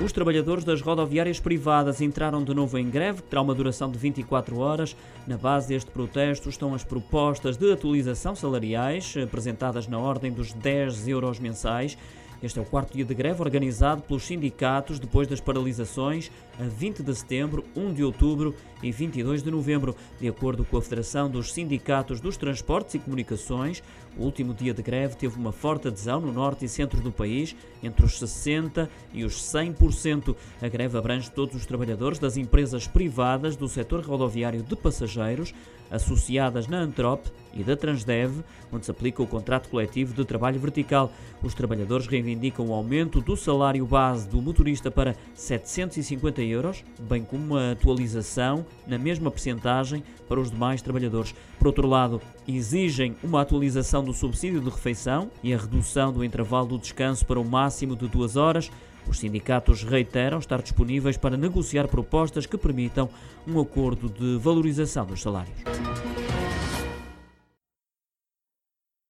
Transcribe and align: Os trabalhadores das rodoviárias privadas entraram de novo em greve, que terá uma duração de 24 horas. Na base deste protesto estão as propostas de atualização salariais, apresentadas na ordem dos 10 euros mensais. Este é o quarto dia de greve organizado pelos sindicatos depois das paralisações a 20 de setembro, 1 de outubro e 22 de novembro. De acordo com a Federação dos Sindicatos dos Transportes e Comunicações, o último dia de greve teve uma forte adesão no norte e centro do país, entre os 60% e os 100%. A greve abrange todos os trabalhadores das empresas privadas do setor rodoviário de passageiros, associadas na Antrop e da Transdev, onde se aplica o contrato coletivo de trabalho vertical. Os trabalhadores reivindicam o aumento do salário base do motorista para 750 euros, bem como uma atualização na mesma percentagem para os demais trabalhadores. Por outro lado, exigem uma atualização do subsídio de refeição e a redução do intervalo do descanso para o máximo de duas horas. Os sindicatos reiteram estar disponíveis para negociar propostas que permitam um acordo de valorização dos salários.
Os 0.00 0.12
trabalhadores 0.12 0.62
das 0.62 0.80
rodoviárias 0.80 1.40
privadas 1.40 2.00
entraram 2.00 2.44
de 2.44 2.54
novo 2.54 2.78
em 2.78 2.88
greve, 2.88 3.20
que 3.20 3.28
terá 3.28 3.42
uma 3.42 3.52
duração 3.52 3.90
de 3.90 3.98
24 3.98 4.56
horas. 4.56 4.94
Na 5.26 5.36
base 5.36 5.66
deste 5.66 5.90
protesto 5.90 6.48
estão 6.48 6.72
as 6.72 6.84
propostas 6.84 7.56
de 7.56 7.72
atualização 7.72 8.36
salariais, 8.36 9.16
apresentadas 9.20 9.88
na 9.88 9.98
ordem 9.98 10.30
dos 10.30 10.52
10 10.52 11.08
euros 11.08 11.40
mensais. 11.40 11.98
Este 12.40 12.60
é 12.60 12.62
o 12.62 12.64
quarto 12.64 12.94
dia 12.94 13.04
de 13.04 13.14
greve 13.14 13.42
organizado 13.42 14.02
pelos 14.02 14.22
sindicatos 14.22 15.00
depois 15.00 15.26
das 15.26 15.40
paralisações 15.40 16.30
a 16.60 16.62
20 16.62 17.02
de 17.02 17.12
setembro, 17.12 17.64
1 17.74 17.92
de 17.92 18.04
outubro 18.04 18.54
e 18.80 18.92
22 18.92 19.42
de 19.42 19.50
novembro. 19.50 19.96
De 20.20 20.28
acordo 20.28 20.64
com 20.64 20.76
a 20.76 20.82
Federação 20.82 21.28
dos 21.28 21.52
Sindicatos 21.52 22.20
dos 22.20 22.36
Transportes 22.36 22.94
e 22.94 23.00
Comunicações, 23.00 23.82
o 24.16 24.22
último 24.22 24.54
dia 24.54 24.72
de 24.72 24.82
greve 24.82 25.16
teve 25.16 25.36
uma 25.36 25.50
forte 25.50 25.88
adesão 25.88 26.20
no 26.20 26.32
norte 26.32 26.64
e 26.64 26.68
centro 26.68 27.00
do 27.00 27.10
país, 27.10 27.56
entre 27.82 28.06
os 28.06 28.20
60% 28.20 28.88
e 29.12 29.24
os 29.24 29.42
100%. 29.42 30.36
A 30.62 30.68
greve 30.68 30.96
abrange 30.96 31.30
todos 31.32 31.56
os 31.56 31.66
trabalhadores 31.66 32.20
das 32.20 32.36
empresas 32.36 32.86
privadas 32.86 33.56
do 33.56 33.68
setor 33.68 34.04
rodoviário 34.04 34.62
de 34.62 34.76
passageiros, 34.76 35.52
associadas 35.90 36.68
na 36.68 36.78
Antrop 36.78 37.26
e 37.58 37.64
da 37.64 37.76
Transdev, 37.76 38.42
onde 38.72 38.84
se 38.84 38.90
aplica 38.90 39.22
o 39.22 39.26
contrato 39.26 39.68
coletivo 39.68 40.14
de 40.14 40.24
trabalho 40.24 40.60
vertical. 40.60 41.12
Os 41.42 41.54
trabalhadores 41.54 42.06
reivindicam 42.06 42.66
o 42.66 42.72
aumento 42.72 43.20
do 43.20 43.36
salário 43.36 43.84
base 43.86 44.28
do 44.28 44.40
motorista 44.40 44.90
para 44.90 45.16
750 45.34 46.42
euros, 46.42 46.84
bem 47.00 47.22
como 47.22 47.44
uma 47.44 47.72
atualização 47.72 48.64
na 48.86 48.98
mesma 48.98 49.30
percentagem 49.30 50.02
para 50.28 50.40
os 50.40 50.50
demais 50.50 50.82
trabalhadores. 50.82 51.34
Por 51.58 51.68
outro 51.68 51.86
lado, 51.86 52.20
exigem 52.46 53.16
uma 53.22 53.40
atualização 53.40 54.04
do 54.04 54.12
subsídio 54.12 54.60
de 54.60 54.70
refeição 54.70 55.30
e 55.42 55.52
a 55.52 55.58
redução 55.58 56.12
do 56.12 56.24
intervalo 56.24 56.68
do 56.68 56.78
descanso 56.78 57.24
para 57.24 57.40
o 57.40 57.48
máximo 57.48 57.96
de 57.96 58.06
duas 58.08 58.36
horas. 58.36 58.70
Os 59.08 59.18
sindicatos 59.18 59.82
reiteram 59.82 60.38
estar 60.38 60.60
disponíveis 60.60 61.16
para 61.16 61.36
negociar 61.36 61.88
propostas 61.88 62.44
que 62.44 62.58
permitam 62.58 63.08
um 63.46 63.58
acordo 63.58 64.08
de 64.08 64.36
valorização 64.36 65.06
dos 65.06 65.22
salários. 65.22 66.07